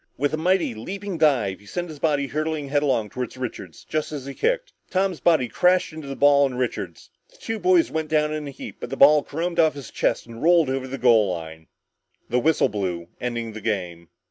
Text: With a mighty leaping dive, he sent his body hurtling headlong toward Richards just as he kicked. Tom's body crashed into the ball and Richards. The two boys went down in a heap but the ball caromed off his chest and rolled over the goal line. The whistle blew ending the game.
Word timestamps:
With 0.17 0.33
a 0.33 0.37
mighty 0.37 0.73
leaping 0.73 1.19
dive, 1.19 1.59
he 1.59 1.67
sent 1.67 1.89
his 1.89 1.99
body 1.99 2.25
hurtling 2.25 2.69
headlong 2.69 3.07
toward 3.07 3.37
Richards 3.37 3.83
just 3.87 4.11
as 4.11 4.25
he 4.25 4.33
kicked. 4.33 4.73
Tom's 4.89 5.19
body 5.19 5.47
crashed 5.47 5.93
into 5.93 6.07
the 6.07 6.15
ball 6.15 6.47
and 6.47 6.57
Richards. 6.57 7.11
The 7.29 7.37
two 7.37 7.59
boys 7.59 7.91
went 7.91 8.09
down 8.09 8.33
in 8.33 8.47
a 8.47 8.49
heap 8.49 8.77
but 8.79 8.89
the 8.89 8.97
ball 8.97 9.21
caromed 9.23 9.59
off 9.59 9.75
his 9.75 9.91
chest 9.91 10.25
and 10.25 10.41
rolled 10.41 10.71
over 10.71 10.87
the 10.87 10.97
goal 10.97 11.29
line. 11.31 11.67
The 12.29 12.39
whistle 12.39 12.67
blew 12.69 13.09
ending 13.19 13.51
the 13.51 13.61
game. 13.61 14.09